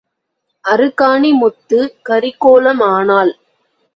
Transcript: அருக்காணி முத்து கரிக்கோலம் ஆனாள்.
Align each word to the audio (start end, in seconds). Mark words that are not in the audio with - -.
அருக்காணி 0.65 1.31
முத்து 1.33 1.79
கரிக்கோலம் 2.09 2.83
ஆனாள். 2.89 3.31